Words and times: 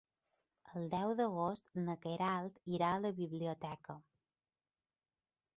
El 0.79 0.87
deu 0.93 1.13
d'agost 1.19 1.77
na 1.83 1.97
Queralt 2.07 2.57
irà 2.79 2.91
a 2.97 3.05
la 3.05 3.15
biblioteca. 3.23 4.01